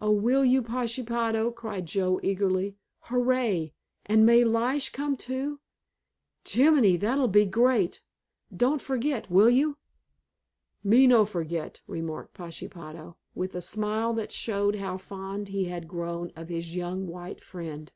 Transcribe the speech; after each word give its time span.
"Oh, 0.00 0.12
will 0.12 0.44
you, 0.44 0.62
Pashepaho?" 0.62 1.50
cried 1.50 1.86
Joe 1.86 2.20
eagerly. 2.22 2.76
"Hurray! 3.10 3.72
And 4.06 4.24
may 4.24 4.44
Lige 4.44 4.92
come, 4.92 5.16
too? 5.16 5.58
Jeminy, 6.44 6.96
that'd 6.96 7.32
be 7.32 7.44
great. 7.44 8.00
Don't 8.56 8.80
forget, 8.80 9.28
will 9.32 9.50
you?" 9.50 9.76
"Me 10.84 11.08
no 11.08 11.24
forget," 11.24 11.80
remarked 11.88 12.34
Pashepaho, 12.34 13.16
with 13.34 13.56
a 13.56 13.60
smile 13.60 14.14
that 14.14 14.30
showed 14.30 14.76
how 14.76 14.96
fond 14.96 15.48
he 15.48 15.64
had 15.64 15.88
grown 15.88 16.30
of 16.36 16.50
his 16.50 16.76
young 16.76 17.08
white 17.08 17.42
friend. 17.42 17.90